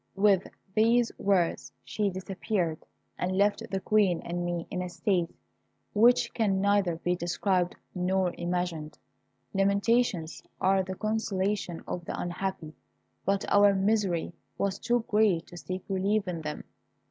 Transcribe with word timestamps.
With 0.15 0.47
these 0.73 1.11
words 1.19 1.71
she 1.83 2.09
disappeared, 2.09 2.87
and 3.19 3.37
left 3.37 3.61
the 3.69 3.79
Queen 3.79 4.19
and 4.25 4.43
me 4.43 4.65
in 4.71 4.81
a 4.81 4.89
state 4.89 5.29
which 5.93 6.33
can 6.33 6.59
neither 6.59 6.95
be 6.95 7.15
described 7.15 7.75
nor 7.93 8.33
imagined. 8.35 8.97
Lamentations 9.53 10.41
are 10.59 10.81
the 10.81 10.95
consolation 10.95 11.83
of 11.87 12.03
the 12.05 12.19
unhappy; 12.19 12.73
but 13.25 13.45
our 13.53 13.75
misery 13.75 14.33
was 14.57 14.79
too 14.79 15.05
great 15.07 15.45
to 15.45 15.57
seek 15.57 15.83
relief 15.87 16.27
in 16.27 16.41
them. 16.41 16.63